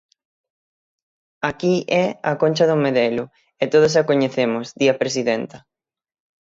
"Aquí 1.49 1.73
é 2.03 2.05
A 2.31 2.33
Concha 2.41 2.65
do 2.71 2.77
Medelo, 2.85 3.25
e 3.63 3.65
todos 3.73 3.93
a 3.99 4.05
coñecemos", 4.09 4.65
di 4.79 4.85
a 4.93 4.99
presidenta. 5.01 5.57